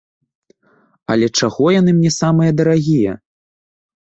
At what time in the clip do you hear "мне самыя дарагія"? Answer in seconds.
1.99-3.13